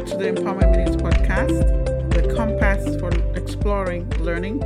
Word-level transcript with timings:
Back 0.00 0.08
to 0.08 0.16
the 0.16 0.32
Empowerment 0.32 0.70
Minutes 0.70 0.96
podcast, 0.96 2.14
the 2.14 2.34
compass 2.34 2.98
for 2.98 3.10
exploring 3.36 4.08
learning, 4.20 4.60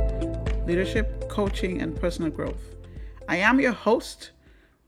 leadership, 0.65 1.27
coaching, 1.27 1.81
and 1.81 1.93
personal 1.93 2.31
growth. 2.31 2.73
I 3.27 3.35
am 3.35 3.59
your 3.59 3.73
host, 3.73 4.31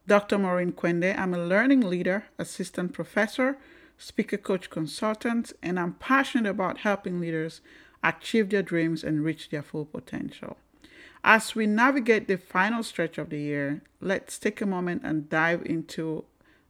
Dr. 0.08 0.38
Maurine 0.38 0.72
Kwende. 0.72 1.20
I'm 1.20 1.34
a 1.34 1.38
learning 1.38 1.82
leader, 1.82 2.28
assistant 2.40 2.94
professor, 2.94 3.58
speaker 3.98 4.38
coach 4.38 4.70
consultant, 4.70 5.52
and 5.62 5.78
I'm 5.78 5.96
passionate 5.96 6.50
about 6.50 6.78
helping 6.78 7.20
leaders 7.20 7.60
achieve 8.02 8.50
their 8.50 8.64
dreams 8.64 9.04
and 9.04 9.26
reach 9.26 9.50
their 9.50 9.62
full 9.62 9.84
potential. 9.84 10.56
As 11.26 11.56
we 11.56 11.68
navigate 11.68 12.30
the 12.30 12.38
final 12.38 12.84
stretch 12.84 13.18
of 13.18 13.32
the 13.32 13.42
year, 13.42 13.82
let's 14.00 14.40
take 14.40 14.62
a 14.62 14.66
moment 14.66 15.02
and 15.04 15.28
dive 15.28 15.66
into 15.66 16.24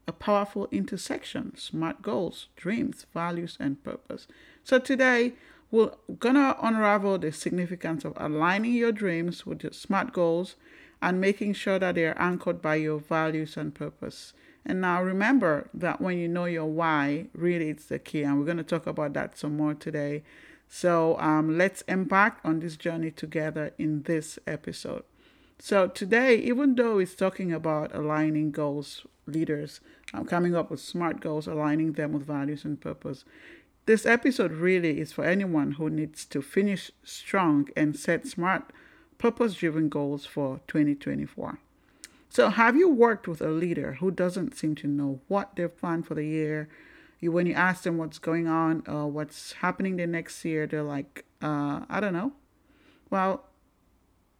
a 0.07 0.11
powerful 0.11 0.67
intersection 0.71 1.55
smart 1.55 2.01
goals, 2.01 2.47
dreams, 2.55 3.05
values, 3.13 3.57
and 3.59 3.83
purpose. 3.83 4.27
So, 4.63 4.79
today 4.79 5.33
we're 5.69 5.91
gonna 6.19 6.55
unravel 6.61 7.17
the 7.17 7.31
significance 7.31 8.05
of 8.05 8.13
aligning 8.15 8.73
your 8.73 8.91
dreams 8.93 9.45
with 9.45 9.63
your 9.63 9.73
smart 9.73 10.13
goals 10.13 10.55
and 11.01 11.19
making 11.21 11.53
sure 11.53 11.77
that 11.79 11.95
they 11.95 12.05
are 12.05 12.17
anchored 12.17 12.61
by 12.61 12.75
your 12.75 12.99
values 12.99 13.57
and 13.57 13.75
purpose. 13.75 14.33
And 14.65 14.81
now 14.81 15.01
remember 15.03 15.69
that 15.73 16.01
when 16.01 16.17
you 16.17 16.27
know 16.27 16.45
your 16.45 16.65
why, 16.65 17.27
really 17.33 17.69
it's 17.69 17.85
the 17.85 17.99
key. 17.99 18.23
And 18.23 18.39
we're 18.39 18.45
going 18.45 18.57
to 18.57 18.63
talk 18.63 18.87
about 18.87 19.13
that 19.13 19.37
some 19.37 19.55
more 19.55 19.73
today. 19.73 20.23
So 20.67 21.17
um, 21.19 21.57
let's 21.57 21.81
embark 21.83 22.39
on 22.43 22.59
this 22.59 22.75
journey 22.75 23.11
together 23.11 23.71
in 23.77 24.03
this 24.03 24.39
episode. 24.45 25.03
So 25.59 25.87
today, 25.87 26.35
even 26.37 26.75
though 26.75 26.99
it's 26.99 27.15
talking 27.15 27.51
about 27.53 27.93
aligning 27.95 28.51
goals, 28.51 29.05
leaders, 29.25 29.79
um, 30.13 30.25
coming 30.25 30.55
up 30.55 30.71
with 30.71 30.79
smart 30.79 31.19
goals, 31.19 31.47
aligning 31.47 31.93
them 31.93 32.13
with 32.13 32.25
values 32.25 32.63
and 32.63 32.79
purpose, 32.79 33.25
this 33.85 34.05
episode 34.05 34.51
really 34.51 34.99
is 34.99 35.13
for 35.13 35.23
anyone 35.23 35.73
who 35.73 35.89
needs 35.89 36.25
to 36.25 36.41
finish 36.41 36.91
strong 37.03 37.69
and 37.75 37.95
set 37.95 38.27
smart, 38.27 38.73
purpose 39.17 39.55
driven 39.55 39.87
goals 39.87 40.25
for 40.25 40.59
2024. 40.67 41.59
So, 42.29 42.49
have 42.49 42.75
you 42.75 42.89
worked 42.89 43.27
with 43.27 43.41
a 43.41 43.49
leader 43.49 43.93
who 43.93 44.11
doesn't 44.11 44.57
seem 44.57 44.75
to 44.75 44.87
know 44.87 45.21
what 45.29 45.55
they've 45.55 45.75
planned 45.75 46.05
for 46.05 46.15
the 46.15 46.25
year? 46.25 46.67
You, 47.19 47.31
when 47.31 47.45
you 47.47 47.53
ask 47.53 47.83
them 47.83 47.97
what's 47.97 48.19
going 48.19 48.47
on 48.47 48.83
or 48.87 49.09
what's 49.09 49.53
happening 49.53 49.95
the 49.95 50.05
next 50.05 50.43
year, 50.43 50.67
they're 50.67 50.83
like, 50.83 51.25
uh, 51.41 51.85
I 51.89 51.99
don't 51.99 52.13
know. 52.13 52.33
Well, 53.09 53.45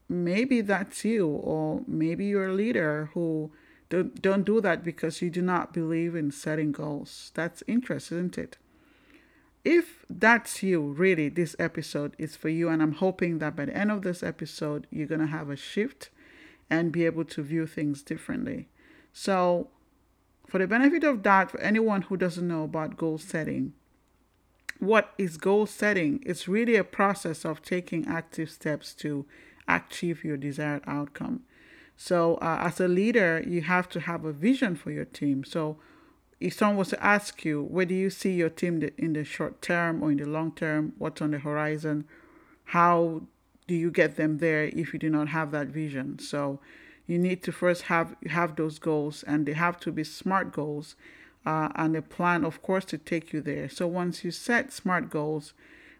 maybe 0.09 0.61
that's 0.61 1.05
you, 1.05 1.27
or 1.27 1.83
maybe 1.87 2.25
you're 2.25 2.49
a 2.49 2.53
leader 2.53 3.09
who 3.13 3.51
don't, 3.89 4.21
don't 4.21 4.43
do 4.43 4.59
that 4.61 4.83
because 4.83 5.21
you 5.21 5.29
do 5.29 5.41
not 5.41 5.73
believe 5.73 6.15
in 6.15 6.31
setting 6.31 6.71
goals. 6.71 7.31
That's 7.33 7.63
interesting, 7.67 8.17
isn't 8.17 8.37
it? 8.37 8.57
If 9.63 10.05
that's 10.09 10.63
you, 10.63 10.81
really, 10.81 11.29
this 11.29 11.55
episode 11.59 12.15
is 12.17 12.35
for 12.35 12.49
you. 12.49 12.69
And 12.69 12.81
I'm 12.81 12.93
hoping 12.93 13.39
that 13.39 13.55
by 13.55 13.65
the 13.65 13.75
end 13.75 13.91
of 13.91 14.01
this 14.01 14.23
episode, 14.23 14.87
you're 14.89 15.07
going 15.07 15.21
to 15.21 15.27
have 15.27 15.49
a 15.49 15.55
shift 15.55 16.09
and 16.69 16.91
be 16.91 17.05
able 17.05 17.25
to 17.25 17.41
view 17.41 17.65
things 17.65 18.01
differently. 18.01 18.67
So, 19.13 19.69
for 20.47 20.59
the 20.59 20.67
benefit 20.67 21.03
of 21.03 21.23
that, 21.23 21.51
for 21.51 21.59
anyone 21.59 22.03
who 22.03 22.17
doesn't 22.17 22.47
know 22.47 22.63
about 22.63 22.97
goal 22.97 23.17
setting, 23.17 23.73
what 24.79 25.13
is 25.17 25.37
goal 25.37 25.65
setting? 25.65 26.23
It's 26.25 26.47
really 26.47 26.75
a 26.75 26.83
process 26.83 27.43
of 27.43 27.61
taking 27.61 28.07
active 28.07 28.49
steps 28.49 28.93
to 28.95 29.25
achieve 29.67 30.23
your 30.23 30.37
desired 30.37 30.83
outcome. 30.87 31.41
So, 31.97 32.35
uh, 32.35 32.59
as 32.61 32.79
a 32.79 32.87
leader, 32.87 33.43
you 33.45 33.61
have 33.63 33.89
to 33.89 33.99
have 33.99 34.23
a 34.23 34.31
vision 34.31 34.75
for 34.75 34.91
your 34.91 35.05
team. 35.05 35.43
So, 35.43 35.77
if 36.39 36.53
someone 36.53 36.77
was 36.77 36.89
to 36.89 37.03
ask 37.03 37.43
you, 37.43 37.63
where 37.63 37.85
do 37.85 37.95
you 37.95 38.11
see 38.11 38.33
your 38.33 38.49
team 38.49 38.87
in 38.97 39.13
the 39.13 39.23
short 39.23 39.63
term 39.63 40.03
or 40.03 40.11
in 40.11 40.17
the 40.17 40.27
long 40.27 40.51
term? 40.51 40.93
What's 40.99 41.21
on 41.23 41.31
the 41.31 41.39
horizon? 41.39 42.05
How 42.65 43.23
do 43.67 43.73
you 43.73 43.89
get 43.89 44.15
them 44.15 44.37
there 44.37 44.65
if 44.65 44.93
you 44.93 44.99
do 44.99 45.09
not 45.09 45.29
have 45.29 45.49
that 45.51 45.67
vision? 45.67 46.19
So, 46.19 46.59
you 47.07 47.17
need 47.17 47.41
to 47.43 47.51
first 47.51 47.83
have 47.83 48.15
have 48.27 48.55
those 48.55 48.77
goals, 48.77 49.23
and 49.23 49.47
they 49.47 49.53
have 49.53 49.79
to 49.79 49.91
be 49.91 50.03
smart 50.03 50.51
goals, 50.51 50.95
uh, 51.47 51.69
and 51.75 51.95
a 51.95 52.01
plan, 52.03 52.45
of 52.45 52.61
course, 52.61 52.85
to 52.85 52.99
take 52.99 53.33
you 53.33 53.41
there. 53.41 53.69
So, 53.69 53.87
once 53.87 54.23
you 54.23 54.29
set 54.29 54.71
smart 54.71 55.09
goals, 55.09 55.53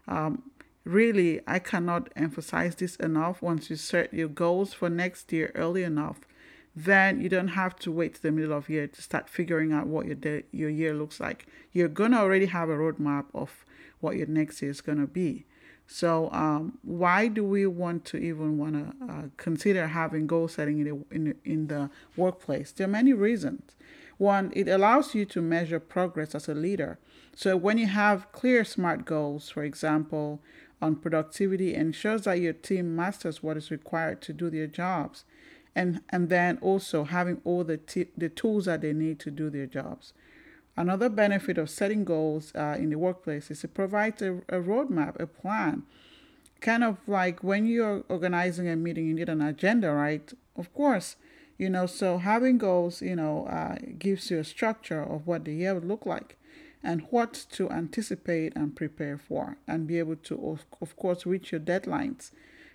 um, 0.06 0.42
really, 0.88 1.40
I 1.46 1.58
cannot 1.58 2.08
emphasize 2.16 2.74
this 2.76 2.96
enough. 2.96 3.42
Once 3.42 3.68
you 3.70 3.76
set 3.76 4.12
your 4.12 4.28
goals 4.28 4.72
for 4.72 4.88
next 4.88 5.32
year 5.32 5.52
early 5.54 5.82
enough, 5.82 6.20
then 6.74 7.20
you 7.20 7.28
don't 7.28 7.48
have 7.48 7.76
to 7.80 7.92
wait 7.92 8.14
to 8.14 8.22
the 8.22 8.32
middle 8.32 8.56
of 8.56 8.68
year 8.68 8.86
to 8.86 9.02
start 9.02 9.28
figuring 9.28 9.72
out 9.72 9.86
what 9.86 10.06
your 10.06 10.14
day, 10.14 10.44
your 10.50 10.70
year 10.70 10.94
looks 10.94 11.20
like. 11.20 11.46
You're 11.72 11.88
gonna 11.88 12.18
already 12.18 12.46
have 12.46 12.68
a 12.68 12.76
roadmap 12.76 13.26
of 13.34 13.64
what 14.00 14.16
your 14.16 14.26
next 14.26 14.62
year 14.62 14.70
is 14.70 14.80
gonna 14.80 15.06
be. 15.06 15.44
So, 15.86 16.30
um, 16.32 16.78
why 16.82 17.28
do 17.28 17.42
we 17.44 17.66
want 17.66 18.04
to 18.06 18.18
even 18.18 18.58
want 18.58 18.74
to 18.74 19.12
uh, 19.12 19.22
consider 19.38 19.88
having 19.88 20.26
goal 20.26 20.46
setting 20.46 20.78
in 20.80 20.84
the, 20.84 21.14
in, 21.14 21.34
in 21.44 21.66
the 21.68 21.90
workplace? 22.14 22.72
There 22.72 22.86
are 22.86 22.90
many 22.90 23.14
reasons. 23.14 23.74
One, 24.18 24.52
it 24.54 24.68
allows 24.68 25.14
you 25.14 25.24
to 25.26 25.40
measure 25.40 25.80
progress 25.80 26.34
as 26.34 26.48
a 26.48 26.54
leader. 26.54 26.98
So, 27.34 27.56
when 27.56 27.78
you 27.78 27.86
have 27.86 28.30
clear, 28.32 28.64
smart 28.64 29.06
goals, 29.06 29.48
for 29.48 29.64
example, 29.64 30.42
on 30.80 30.96
productivity 30.96 31.74
ensures 31.74 32.22
that 32.22 32.40
your 32.40 32.52
team 32.52 32.94
masters 32.94 33.42
what 33.42 33.56
is 33.56 33.70
required 33.70 34.20
to 34.22 34.32
do 34.32 34.50
their 34.50 34.66
jobs. 34.66 35.24
And 35.74 36.00
and 36.10 36.28
then 36.28 36.58
also 36.60 37.04
having 37.04 37.40
all 37.44 37.64
the 37.64 37.76
t- 37.76 38.08
the 38.16 38.28
tools 38.28 38.64
that 38.64 38.80
they 38.80 38.92
need 38.92 39.18
to 39.20 39.30
do 39.30 39.50
their 39.50 39.66
jobs. 39.66 40.12
Another 40.76 41.08
benefit 41.08 41.58
of 41.58 41.70
setting 41.70 42.04
goals 42.04 42.52
uh, 42.54 42.76
in 42.78 42.90
the 42.90 42.98
workplace 42.98 43.50
is 43.50 43.64
it 43.64 43.74
provides 43.74 44.22
a, 44.22 44.36
a 44.48 44.60
roadmap 44.60 45.18
a 45.20 45.26
plan. 45.26 45.82
Kind 46.60 46.82
of 46.82 46.96
like 47.06 47.44
when 47.44 47.66
you're 47.66 48.04
organizing 48.08 48.68
a 48.68 48.76
meeting 48.76 49.06
you 49.06 49.14
need 49.14 49.28
an 49.28 49.42
agenda 49.42 49.92
right? 49.92 50.32
Of 50.56 50.72
course 50.74 51.16
you 51.58 51.68
know 51.68 51.86
so 51.86 52.18
having 52.18 52.56
goals 52.56 53.02
you 53.02 53.16
know 53.16 53.46
uh, 53.46 53.76
gives 53.98 54.30
you 54.30 54.38
a 54.38 54.44
structure 54.44 55.02
of 55.02 55.26
what 55.26 55.44
the 55.44 55.52
year 55.52 55.74
would 55.74 55.84
look 55.84 56.06
like 56.06 56.37
and 56.82 57.06
what 57.10 57.46
to 57.52 57.70
anticipate 57.70 58.54
and 58.56 58.76
prepare 58.76 59.18
for, 59.18 59.58
and 59.66 59.86
be 59.86 59.98
able 59.98 60.16
to, 60.16 60.58
of 60.80 60.96
course, 60.96 61.26
reach 61.26 61.52
your 61.52 61.60
deadlines. 61.60 62.30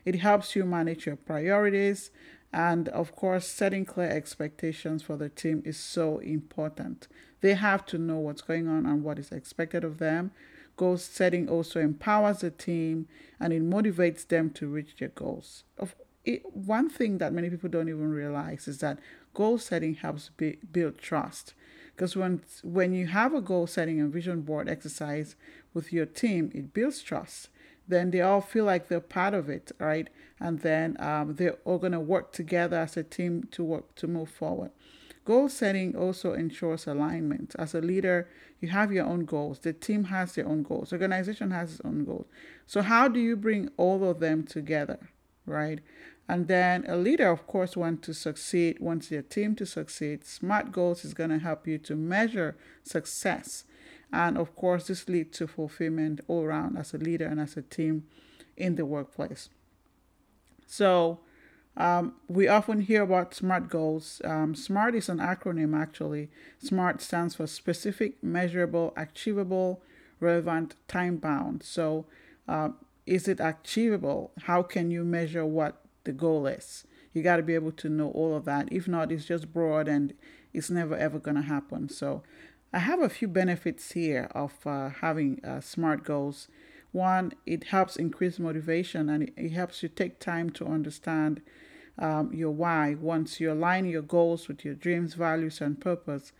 It 0.06 0.16
helps 0.16 0.56
you 0.56 0.66
manage 0.66 1.06
your 1.06 1.16
priorities, 1.16 2.12
and 2.52 2.88
of 2.90 3.16
course, 3.16 3.48
setting 3.48 3.84
clear 3.84 4.10
expectations 4.10 5.02
for 5.02 5.18
the 5.18 5.30
team 5.30 5.64
is 5.66 5.78
so 5.78 6.20
important. 6.20 7.08
They 7.42 7.56
have 7.56 7.86
to 7.88 7.98
know 7.98 8.18
what's 8.18 8.42
going 8.42 8.68
on 8.68 8.86
and 8.86 9.04
what 9.04 9.18
is 9.18 9.32
expected 9.32 9.84
of 9.84 9.98
them. 9.98 10.32
Goal 10.78 10.98
setting 10.98 11.50
also 11.50 11.80
empowers 11.80 12.40
the 12.40 12.52
team 12.52 13.08
and 13.40 13.52
it 13.52 13.62
motivates 13.62 14.28
them 14.28 14.50
to 14.52 14.68
reach 14.68 14.96
their 14.98 15.10
goals. 15.10 15.64
Of 15.78 15.96
it, 16.24 16.42
one 16.56 16.90
thing 16.90 17.18
that 17.18 17.34
many 17.34 17.50
people 17.50 17.70
don't 17.70 17.90
even 17.90 18.12
realize 18.12 18.68
is 18.68 18.80
that 18.80 19.00
goal 19.34 19.58
setting 19.58 19.96
helps 19.96 20.30
be, 20.30 20.58
build 20.72 20.98
trust 21.00 21.54
because 21.96 22.16
when 22.16 22.42
when 22.64 22.94
you 22.94 23.08
have 23.08 23.34
a 23.34 23.42
goal 23.42 23.68
setting 23.68 24.00
and 24.00 24.12
vision 24.12 24.42
board 24.42 24.70
exercise 24.70 25.36
with 25.74 25.94
your 25.94 26.06
team 26.06 26.52
it 26.54 26.74
builds 26.74 27.02
trust. 27.02 27.50
Then 27.86 28.12
they 28.12 28.22
all 28.22 28.40
feel 28.40 28.64
like 28.64 28.88
they're 28.88 29.02
part 29.02 29.34
of 29.34 29.50
it 29.50 29.72
right? 29.80 30.10
And 30.40 30.60
then 30.60 30.98
um, 31.00 31.36
they're 31.36 31.58
all 31.66 31.78
going 31.78 31.92
to 31.94 32.00
work 32.00 32.32
together 32.32 32.78
as 32.78 32.98
a 32.98 33.04
team 33.04 33.48
to 33.52 33.64
work 33.64 33.96
to 33.96 34.08
move 34.08 34.30
forward. 34.30 34.72
Goal 35.26 35.48
setting 35.48 35.96
also 35.96 36.34
ensures 36.34 36.86
alignment. 36.88 37.56
As 37.58 37.74
a 37.74 37.82
leader 37.82 38.30
you 38.60 38.70
have 38.70 38.94
your 38.94 39.06
own 39.06 39.26
goals. 39.26 39.60
The 39.60 39.74
team 39.74 40.06
has 40.06 40.36
their 40.36 40.48
own 40.48 40.64
goals. 40.64 40.94
Organization 40.94 41.52
has 41.52 41.74
its 41.74 41.82
own 41.84 42.06
goals. 42.06 42.28
So 42.66 42.82
how 42.82 43.10
do 43.10 43.20
you 43.20 43.36
bring 43.36 43.70
all 43.78 44.10
of 44.10 44.20
them 44.20 44.44
together 44.44 45.10
right 45.46 45.80
and 46.34 46.48
then 46.48 46.84
a 46.88 46.98
leader, 46.98 47.30
of 47.30 47.46
course, 47.46 47.78
wants 47.78 48.08
to 48.08 48.14
succeed, 48.16 48.80
wants 48.80 49.10
their 49.10 49.22
team 49.22 49.54
to 49.54 49.68
succeed. 49.68 50.26
SMART 50.26 50.72
goals 50.72 51.06
is 51.06 51.14
going 51.14 51.30
to 51.30 51.38
help 51.38 51.68
you 51.68 51.78
to 51.78 51.96
measure 51.96 52.58
success. 52.82 53.66
And 54.12 54.36
of 54.36 54.56
course, 54.56 54.88
this 54.88 55.08
leads 55.08 55.38
to 55.38 55.46
fulfillment 55.46 56.22
all 56.28 56.42
around 56.42 56.76
as 56.76 56.92
a 56.92 56.98
leader 56.98 57.28
and 57.28 57.40
as 57.40 57.56
a 57.56 57.62
team 57.62 58.06
in 58.58 58.78
the 58.78 58.84
workplace. 58.84 59.50
So, 60.66 61.20
um, 61.78 62.16
we 62.28 62.48
often 62.48 62.82
hear 62.82 63.04
about 63.04 63.36
SMART 63.36 63.70
goals. 63.70 64.20
Um, 64.26 64.56
SMART 64.56 64.96
is 64.96 65.10
an 65.10 65.20
acronym 65.20 65.80
actually. 65.80 66.32
SMART 66.58 67.00
stands 67.04 67.36
for 67.36 67.46
specific, 67.46 68.24
measurable, 68.24 68.92
achievable, 68.98 69.84
relevant, 70.20 70.74
time 70.88 71.18
bound. 71.18 71.62
So, 71.62 72.08
uh, 72.48 72.70
is 73.06 73.28
it 73.28 73.40
achievable? 73.40 74.32
How 74.46 74.64
can 74.64 74.90
you 74.90 75.04
measure 75.04 75.46
what 75.46 75.83
the 76.04 76.12
goal 76.12 76.48
is. 76.48 76.86
You 77.14 77.22
got 77.22 77.38
to 77.38 77.44
be 77.44 77.56
able 77.56 77.72
to 77.74 77.90
know 77.90 78.10
all 78.10 78.36
of 78.36 78.46
that. 78.46 78.72
If 78.72 78.88
not, 78.88 79.12
it's 79.12 79.26
just 79.26 79.54
broad 79.54 79.88
and 79.88 80.14
it's 80.54 80.70
never 80.70 80.96
ever 80.96 81.20
going 81.20 81.36
to 81.36 81.44
happen. 81.44 81.90
So, 81.90 82.24
I 82.76 82.80
have 82.80 83.00
a 83.00 83.10
few 83.10 83.28
benefits 83.28 83.92
here 83.92 84.30
of 84.34 84.54
uh, 84.66 84.90
having 84.90 85.40
uh, 85.46 85.62
SMART 85.62 86.04
goals. 86.04 86.48
One, 86.92 87.34
it 87.46 87.66
helps 87.66 87.96
increase 87.96 88.40
motivation 88.40 89.10
and 89.10 89.32
it, 89.38 89.52
helps 89.52 89.84
you 89.84 89.90
take 89.90 90.20
time 90.20 90.50
to 90.52 90.66
understand 90.66 91.44
um, 92.00 92.34
your 92.34 92.50
why. 92.50 92.96
Once 93.00 93.40
you 93.40 93.52
align 93.52 93.86
your 93.86 94.02
goals 94.02 94.48
with 94.48 94.66
your 94.66 94.74
dreams, 94.74 95.14
values, 95.14 95.62
and 95.62 95.80
purpose, 95.80 96.34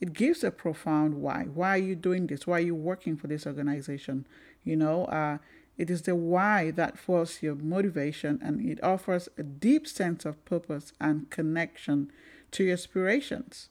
it 0.00 0.12
gives 0.12 0.44
a 0.44 0.50
profound 0.50 1.14
why. 1.14 1.44
Why 1.44 1.70
are 1.70 1.82
you 1.82 1.94
doing 1.94 2.26
this? 2.26 2.46
Why 2.46 2.58
are 2.58 2.60
you 2.60 2.74
working 2.74 3.16
for 3.16 3.26
this 3.26 3.46
organization? 3.46 4.26
You 4.64 4.76
know, 4.76 5.06
uh, 5.06 5.38
it 5.80 5.88
is 5.88 6.02
the 6.02 6.14
why 6.14 6.70
that 6.72 6.98
fuels 6.98 7.42
your 7.42 7.54
motivation 7.54 8.38
and 8.42 8.60
it 8.60 8.78
offers 8.84 9.30
a 9.38 9.42
deep 9.42 9.88
sense 9.88 10.26
of 10.26 10.44
purpose 10.44 10.92
and 11.00 11.30
connection 11.30 12.12
to 12.50 12.64
your 12.64 12.74
aspirations. 12.74 13.70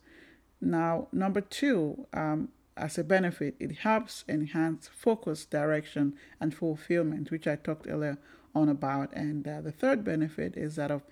Now, 0.60 1.08
number 1.12 1.40
two, 1.40 2.08
um, 2.12 2.50
as 2.76 2.98
a 2.98 3.04
benefit, 3.04 3.56
it 3.60 3.80
helps 3.88 4.26
enhance 4.28 4.90
focus, 4.92 5.46
direction, 5.46 6.16
and 6.40 6.52
fulfillment, 6.52 7.30
which 7.30 7.46
I 7.46 7.58
talked 7.58 7.86
earlier 7.88 8.18
on 8.56 8.70
about. 8.70 9.14
And 9.14 9.48
uh, 9.48 9.62
the 9.62 9.72
third 9.72 10.04
benefit 10.04 10.58
is 10.58 10.78
that 10.78 10.90
of 10.90 11.04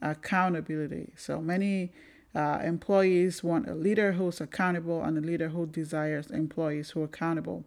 accountability. 0.00 1.10
So 1.14 1.42
many 1.42 1.92
uh, 2.34 2.60
employees 2.64 3.44
want 3.44 3.68
a 3.68 3.74
leader 3.74 4.12
who's 4.12 4.40
accountable 4.40 5.04
and 5.04 5.18
a 5.18 5.20
leader 5.20 5.50
who 5.50 5.66
desires 5.66 6.30
employees 6.30 6.90
who 6.90 7.02
are 7.02 7.04
accountable. 7.04 7.64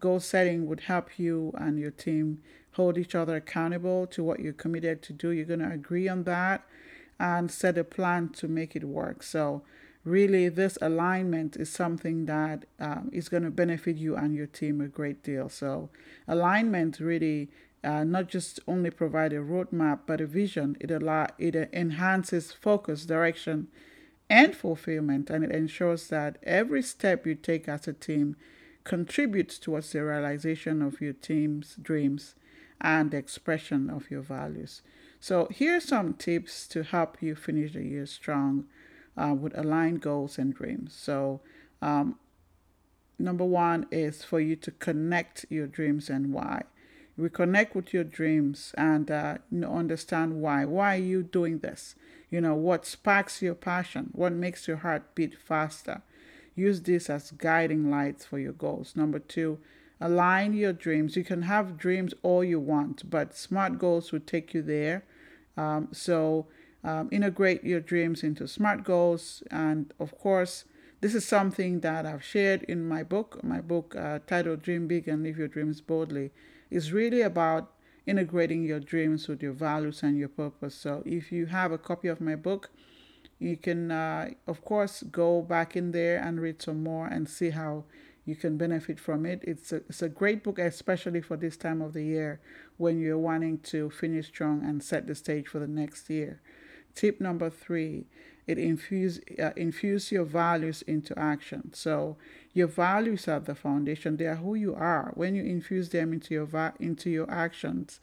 Goal 0.00 0.20
setting 0.20 0.66
would 0.66 0.80
help 0.80 1.18
you 1.18 1.52
and 1.58 1.78
your 1.78 1.90
team 1.90 2.42
hold 2.72 2.96
each 2.96 3.14
other 3.14 3.36
accountable 3.36 4.06
to 4.08 4.24
what 4.24 4.40
you're 4.40 4.52
committed 4.52 5.02
to 5.02 5.12
do. 5.12 5.30
You're 5.30 5.44
going 5.44 5.60
to 5.60 5.70
agree 5.70 6.08
on 6.08 6.24
that 6.24 6.66
and 7.18 7.50
set 7.50 7.76
a 7.76 7.84
plan 7.84 8.30
to 8.30 8.48
make 8.48 8.74
it 8.74 8.84
work. 8.84 9.22
So, 9.22 9.62
really, 10.04 10.48
this 10.48 10.78
alignment 10.80 11.56
is 11.56 11.70
something 11.70 12.24
that 12.26 12.64
um, 12.78 13.10
is 13.12 13.28
going 13.28 13.42
to 13.42 13.50
benefit 13.50 13.96
you 13.96 14.16
and 14.16 14.34
your 14.34 14.46
team 14.46 14.80
a 14.80 14.88
great 14.88 15.22
deal. 15.22 15.48
So, 15.48 15.90
alignment 16.26 16.98
really 16.98 17.50
uh, 17.82 18.04
not 18.04 18.28
just 18.28 18.60
only 18.66 18.90
provide 18.90 19.32
a 19.32 19.38
roadmap 19.38 20.00
but 20.06 20.20
a 20.20 20.26
vision. 20.26 20.76
It 20.80 20.90
allow 20.90 21.28
it 21.38 21.54
enhances 21.72 22.52
focus, 22.52 23.04
direction, 23.06 23.68
and 24.28 24.54
fulfillment, 24.54 25.30
and 25.30 25.44
it 25.44 25.50
ensures 25.50 26.08
that 26.08 26.38
every 26.42 26.82
step 26.82 27.26
you 27.26 27.34
take 27.34 27.68
as 27.68 27.88
a 27.88 27.92
team 27.92 28.36
contributes 28.84 29.58
towards 29.58 29.92
the 29.92 30.04
realization 30.04 30.82
of 30.82 31.00
your 31.00 31.12
team's 31.12 31.76
dreams 31.76 32.34
and 32.80 33.10
the 33.10 33.16
expression 33.16 33.90
of 33.90 34.10
your 34.10 34.22
values. 34.22 34.82
So, 35.20 35.48
here 35.50 35.76
are 35.76 35.80
some 35.80 36.14
tips 36.14 36.66
to 36.68 36.82
help 36.82 37.18
you 37.20 37.34
finish 37.34 37.74
the 37.74 37.84
year 37.84 38.06
strong 38.06 38.64
uh, 39.16 39.34
with 39.38 39.56
aligned 39.56 40.00
goals 40.00 40.38
and 40.38 40.54
dreams. 40.54 40.94
So, 40.94 41.40
um, 41.82 42.18
number 43.18 43.44
one 43.44 43.86
is 43.90 44.24
for 44.24 44.40
you 44.40 44.56
to 44.56 44.70
connect 44.70 45.44
your 45.50 45.66
dreams 45.66 46.08
and 46.08 46.32
why. 46.32 46.62
Reconnect 47.18 47.74
with 47.74 47.92
your 47.92 48.04
dreams 48.04 48.74
and 48.78 49.10
uh, 49.10 49.38
understand 49.52 50.40
why. 50.40 50.64
Why 50.64 50.94
are 50.94 51.02
you 51.02 51.22
doing 51.22 51.58
this? 51.58 51.94
You 52.30 52.40
know, 52.40 52.54
what 52.54 52.86
sparks 52.86 53.42
your 53.42 53.54
passion? 53.54 54.08
What 54.12 54.32
makes 54.32 54.66
your 54.66 54.78
heart 54.78 55.14
beat 55.14 55.38
faster? 55.38 56.00
Use 56.60 56.80
this 56.82 57.08
as 57.08 57.30
guiding 57.30 57.90
lights 57.90 58.24
for 58.24 58.38
your 58.38 58.52
goals. 58.52 58.88
Number 58.94 59.18
two, 59.18 59.58
align 60.00 60.52
your 60.52 60.72
dreams. 60.72 61.16
You 61.16 61.24
can 61.24 61.42
have 61.42 61.78
dreams 61.86 62.12
all 62.22 62.42
you 62.44 62.60
want, 62.60 63.08
but 63.08 63.36
SMART 63.36 63.78
goals 63.78 64.12
will 64.12 64.26
take 64.34 64.54
you 64.54 64.62
there. 64.62 64.98
Um, 65.56 65.88
so 65.92 66.46
um, 66.84 67.08
integrate 67.10 67.64
your 67.64 67.80
dreams 67.80 68.22
into 68.22 68.46
SMART 68.46 68.84
goals. 68.84 69.42
And 69.50 69.92
of 69.98 70.10
course, 70.18 70.64
this 71.00 71.14
is 71.14 71.26
something 71.26 71.80
that 71.80 72.04
I've 72.04 72.24
shared 72.34 72.62
in 72.64 72.86
my 72.86 73.02
book. 73.02 73.42
My 73.42 73.60
book 73.60 73.96
uh, 73.96 74.18
titled 74.26 74.62
Dream 74.62 74.86
Big 74.86 75.08
and 75.08 75.22
Live 75.22 75.38
Your 75.38 75.48
Dreams 75.48 75.80
Boldly 75.80 76.30
is 76.70 76.92
really 76.92 77.22
about 77.22 77.72
integrating 78.06 78.64
your 78.64 78.80
dreams 78.80 79.28
with 79.28 79.42
your 79.42 79.52
values 79.52 80.02
and 80.02 80.18
your 80.18 80.28
purpose. 80.28 80.74
So 80.74 81.02
if 81.06 81.32
you 81.32 81.46
have 81.46 81.72
a 81.72 81.78
copy 81.78 82.08
of 82.08 82.20
my 82.20 82.36
book, 82.36 82.70
you 83.40 83.56
can, 83.56 83.90
uh, 83.90 84.30
of 84.46 84.64
course, 84.64 85.02
go 85.02 85.42
back 85.42 85.74
in 85.74 85.90
there 85.92 86.18
and 86.18 86.40
read 86.40 86.62
some 86.62 86.82
more 86.82 87.06
and 87.06 87.28
see 87.28 87.50
how 87.50 87.84
you 88.26 88.36
can 88.36 88.56
benefit 88.56 89.00
from 89.00 89.24
it. 89.26 89.40
It's 89.42 89.72
a, 89.72 89.76
it's 89.76 90.02
a 90.02 90.08
great 90.08 90.44
book, 90.44 90.58
especially 90.58 91.22
for 91.22 91.36
this 91.36 91.56
time 91.56 91.80
of 91.80 91.94
the 91.94 92.04
year 92.04 92.40
when 92.76 93.00
you're 93.00 93.18
wanting 93.18 93.58
to 93.58 93.90
finish 93.90 94.28
strong 94.28 94.62
and 94.64 94.82
set 94.82 95.06
the 95.06 95.14
stage 95.14 95.48
for 95.48 95.58
the 95.58 95.66
next 95.66 96.08
year. 96.10 96.40
Tip 96.94 97.20
number 97.20 97.50
three 97.50 98.06
it 98.46 98.58
infuse 98.58 99.20
uh, 99.38 99.52
infuse 99.56 100.10
your 100.10 100.24
values 100.24 100.82
into 100.82 101.16
action. 101.18 101.72
So 101.72 102.16
your 102.52 102.66
values 102.66 103.28
are 103.28 103.40
the 103.40 103.54
foundation; 103.54 104.16
they 104.16 104.26
are 104.26 104.36
who 104.36 104.54
you 104.54 104.74
are. 104.74 105.12
When 105.14 105.34
you 105.34 105.44
infuse 105.44 105.90
them 105.90 106.12
into 106.12 106.34
your 106.34 106.46
va- 106.46 106.74
into 106.80 107.10
your 107.10 107.30
actions, 107.30 108.00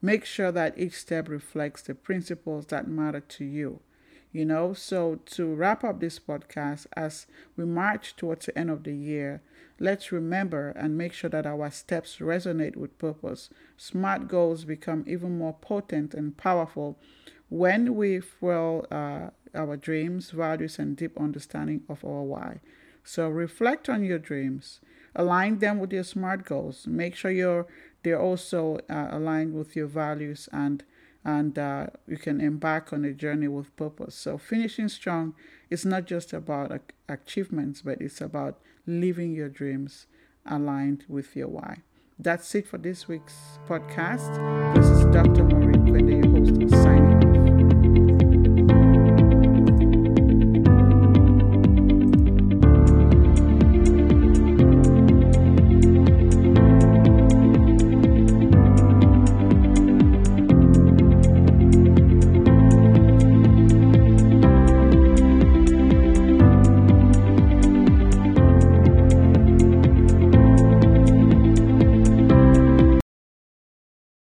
make 0.00 0.24
sure 0.24 0.52
that 0.52 0.78
each 0.78 0.94
step 0.94 1.28
reflects 1.28 1.82
the 1.82 1.94
principles 1.94 2.66
that 2.66 2.86
matter 2.86 3.20
to 3.20 3.44
you. 3.44 3.80
You 4.30 4.44
know, 4.44 4.74
so 4.74 5.20
to 5.26 5.54
wrap 5.54 5.82
up 5.84 6.00
this 6.00 6.18
podcast 6.18 6.86
as 6.94 7.26
we 7.56 7.64
march 7.64 8.14
towards 8.16 8.46
the 8.46 8.58
end 8.58 8.70
of 8.70 8.84
the 8.84 8.94
year, 8.94 9.40
let's 9.80 10.12
remember 10.12 10.70
and 10.70 10.98
make 10.98 11.12
sure 11.14 11.30
that 11.30 11.46
our 11.46 11.70
steps 11.70 12.18
resonate 12.18 12.76
with 12.76 12.98
purpose. 12.98 13.48
Smart 13.76 14.28
goals 14.28 14.64
become 14.64 15.04
even 15.06 15.38
more 15.38 15.54
potent 15.54 16.14
and 16.14 16.36
powerful 16.36 16.98
when 17.48 17.94
we 17.94 18.20
fuel 18.20 18.86
uh, 18.90 19.30
our 19.54 19.76
dreams, 19.76 20.30
values, 20.30 20.78
and 20.78 20.96
deep 20.96 21.18
understanding 21.18 21.82
of 21.88 22.04
our 22.04 22.22
why. 22.22 22.60
So 23.04 23.28
reflect 23.28 23.88
on 23.88 24.04
your 24.04 24.18
dreams, 24.18 24.80
align 25.16 25.58
them 25.60 25.78
with 25.78 25.92
your 25.92 26.04
SMART 26.04 26.44
goals. 26.44 26.86
Make 26.86 27.14
sure 27.16 27.30
you're 27.30 27.66
they're 28.02 28.20
also 28.20 28.78
uh, 28.88 29.08
aligned 29.10 29.54
with 29.54 29.74
your 29.74 29.86
values 29.86 30.48
and 30.52 30.84
and 31.28 31.58
uh, 31.58 31.86
you 32.06 32.16
can 32.16 32.40
embark 32.40 32.90
on 32.90 33.04
a 33.04 33.12
journey 33.12 33.48
with 33.48 33.74
purpose. 33.76 34.14
So 34.14 34.38
finishing 34.38 34.88
strong 34.88 35.34
is 35.68 35.84
not 35.84 36.06
just 36.06 36.32
about 36.32 36.80
achievements, 37.06 37.82
but 37.82 38.00
it's 38.00 38.22
about 38.22 38.58
living 38.86 39.32
your 39.34 39.50
dreams 39.50 40.06
aligned 40.46 41.04
with 41.06 41.36
your 41.36 41.48
why. 41.48 41.82
That's 42.18 42.54
it 42.54 42.66
for 42.66 42.78
this 42.78 43.06
week's 43.08 43.58
podcast. 43.68 44.32
This 44.74 44.86
is 44.86 45.04
Dr. 45.16 45.44
Maurine 45.44 45.84
Kwende, 45.86 46.14
your 46.24 46.30
host 46.34 46.82
Science. 46.82 47.07